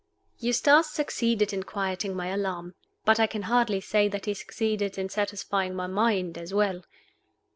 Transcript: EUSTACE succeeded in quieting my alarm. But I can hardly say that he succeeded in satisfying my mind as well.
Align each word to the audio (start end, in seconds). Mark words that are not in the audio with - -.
EUSTACE 0.39 0.89
succeeded 0.89 1.53
in 1.53 1.61
quieting 1.61 2.15
my 2.15 2.29
alarm. 2.29 2.73
But 3.05 3.19
I 3.19 3.27
can 3.27 3.43
hardly 3.43 3.79
say 3.79 4.07
that 4.07 4.25
he 4.25 4.33
succeeded 4.33 4.97
in 4.97 5.09
satisfying 5.09 5.75
my 5.75 5.85
mind 5.85 6.39
as 6.39 6.55
well. 6.55 6.81